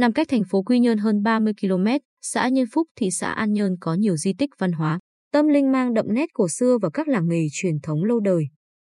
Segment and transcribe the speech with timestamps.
[0.00, 1.86] Nằm cách thành phố Quy Nhơn hơn 30 km,
[2.22, 4.98] xã Nhân Phúc, thị xã An Nhơn có nhiều di tích văn hóa,
[5.32, 8.44] tâm linh mang đậm nét cổ xưa và các làng nghề truyền thống lâu đời.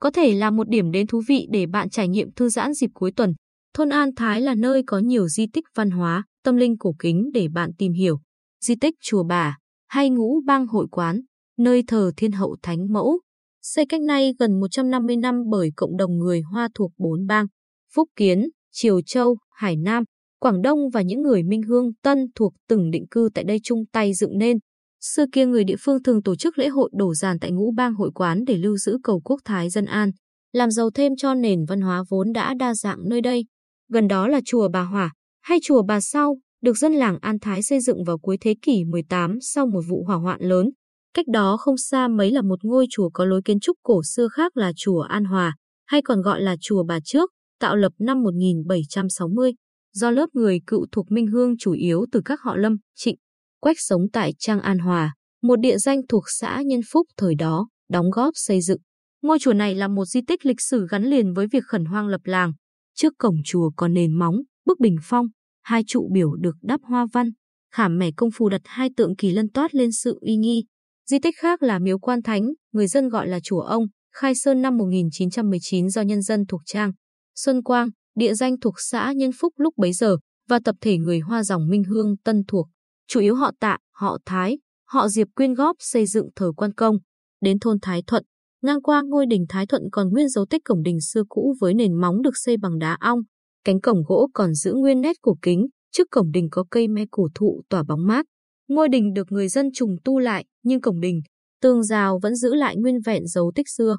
[0.00, 2.90] Có thể là một điểm đến thú vị để bạn trải nghiệm thư giãn dịp
[2.94, 3.34] cuối tuần.
[3.74, 7.30] Thôn An Thái là nơi có nhiều di tích văn hóa, tâm linh cổ kính
[7.34, 8.20] để bạn tìm hiểu.
[8.60, 9.56] Di tích Chùa Bà
[9.88, 11.20] hay Ngũ Bang Hội Quán,
[11.58, 13.20] nơi thờ Thiên Hậu Thánh Mẫu.
[13.62, 17.46] Xây cách nay gần 150 năm bởi cộng đồng người Hoa thuộc bốn bang,
[17.94, 20.04] Phúc Kiến, Triều Châu, Hải Nam,
[20.40, 23.84] Quảng Đông và những người Minh Hương Tân thuộc từng định cư tại đây chung
[23.92, 24.58] tay dựng nên.
[25.00, 27.94] Xưa kia người địa phương thường tổ chức lễ hội đổ giàn tại ngũ bang
[27.94, 30.10] hội quán để lưu giữ cầu quốc thái dân an,
[30.52, 33.44] làm giàu thêm cho nền văn hóa vốn đã đa dạng nơi đây.
[33.92, 35.12] Gần đó là chùa Bà Hỏa
[35.42, 38.84] hay chùa Bà Sau, được dân làng An Thái xây dựng vào cuối thế kỷ
[38.84, 40.70] 18 sau một vụ hỏa hoạn lớn.
[41.14, 44.28] Cách đó không xa mấy là một ngôi chùa có lối kiến trúc cổ xưa
[44.28, 45.54] khác là chùa An Hòa,
[45.86, 49.52] hay còn gọi là chùa Bà Trước, tạo lập năm 1760
[49.96, 53.16] do lớp người cựu thuộc Minh Hương chủ yếu từ các họ Lâm, Trịnh,
[53.60, 57.68] Quách sống tại Trang An Hòa, một địa danh thuộc xã Nhân Phúc thời đó,
[57.90, 58.78] đóng góp xây dựng.
[59.22, 62.06] Ngôi chùa này là một di tích lịch sử gắn liền với việc khẩn hoang
[62.06, 62.52] lập làng.
[62.94, 65.26] Trước cổng chùa có nền móng, bức bình phong,
[65.62, 67.30] hai trụ biểu được đắp hoa văn,
[67.72, 70.64] khảm mẻ công phu đặt hai tượng kỳ lân toát lên sự uy nghi.
[71.10, 74.62] Di tích khác là miếu quan thánh, người dân gọi là chùa ông, khai sơn
[74.62, 76.92] năm 1919 do nhân dân thuộc Trang.
[77.34, 80.16] Xuân Quang, địa danh thuộc xã Nhân Phúc lúc bấy giờ,
[80.48, 82.66] và tập thể người Hoa dòng Minh Hương Tân thuộc,
[83.08, 86.96] chủ yếu họ Tạ, họ Thái, họ Diệp quyên góp xây dựng thờ quan công.
[87.40, 88.24] Đến thôn Thái Thuận,
[88.62, 91.74] ngang qua ngôi đình Thái Thuận còn nguyên dấu tích cổng đình xưa cũ với
[91.74, 93.18] nền móng được xây bằng đá ong,
[93.64, 97.04] cánh cổng gỗ còn giữ nguyên nét cổ kính, trước cổng đình có cây me
[97.10, 98.26] cổ thụ tỏa bóng mát.
[98.68, 101.20] Ngôi đình được người dân trùng tu lại, nhưng cổng đình,
[101.62, 103.96] tường rào vẫn giữ lại nguyên vẹn dấu tích xưa.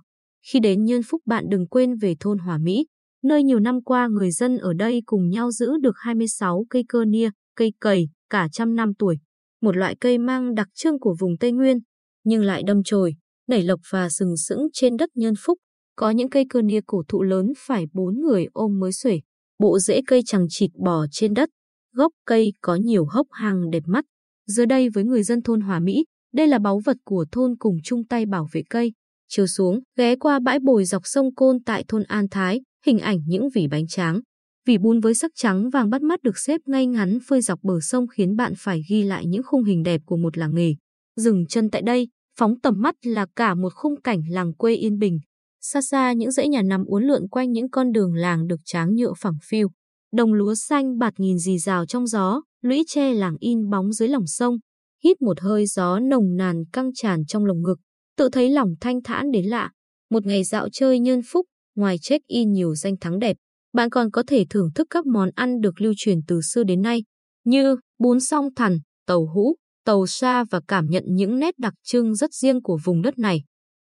[0.51, 2.85] Khi đến Nhân Phúc bạn đừng quên về thôn Hòa Mỹ,
[3.27, 7.05] nơi nhiều năm qua người dân ở đây cùng nhau giữ được 26 cây cơ
[7.05, 9.17] nia, cây cầy, cả trăm năm tuổi.
[9.61, 11.77] Một loại cây mang đặc trưng của vùng Tây Nguyên,
[12.23, 13.15] nhưng lại đâm chồi,
[13.47, 15.57] nảy lộc và sừng sững trên đất nhân phúc.
[15.95, 19.19] Có những cây cơ nia cổ thụ lớn phải bốn người ôm mới xuể.
[19.59, 21.49] Bộ rễ cây chẳng chịt bò trên đất.
[21.93, 24.05] Gốc cây có nhiều hốc hàng đẹp mắt.
[24.47, 27.77] Giờ đây với người dân thôn Hòa Mỹ, đây là báu vật của thôn cùng
[27.83, 28.93] chung tay bảo vệ cây.
[29.29, 33.19] Chiều xuống, ghé qua bãi bồi dọc sông Côn tại thôn An Thái, hình ảnh
[33.27, 34.19] những vỉ bánh tráng.
[34.67, 37.79] Vỉ bún với sắc trắng vàng bắt mắt được xếp ngay ngắn phơi dọc bờ
[37.81, 40.75] sông khiến bạn phải ghi lại những khung hình đẹp của một làng nghề.
[41.15, 42.07] Dừng chân tại đây,
[42.39, 45.19] phóng tầm mắt là cả một khung cảnh làng quê yên bình.
[45.61, 48.95] Xa xa những dãy nhà nằm uốn lượn quanh những con đường làng được tráng
[48.95, 49.67] nhựa phẳng phiu.
[50.13, 54.09] Đồng lúa xanh bạt nghìn dì rào trong gió, lũy tre làng in bóng dưới
[54.09, 54.57] lòng sông.
[55.03, 57.79] Hít một hơi gió nồng nàn căng tràn trong lồng ngực,
[58.17, 59.71] tự thấy lòng thanh thản đến lạ.
[60.09, 61.45] Một ngày dạo chơi nhân phúc,
[61.77, 63.37] Ngoài check-in nhiều danh thắng đẹp,
[63.73, 66.81] bạn còn có thể thưởng thức các món ăn được lưu truyền từ xưa đến
[66.81, 67.03] nay,
[67.45, 69.55] như bún song thần, tàu hũ,
[69.85, 73.43] tàu sa và cảm nhận những nét đặc trưng rất riêng của vùng đất này.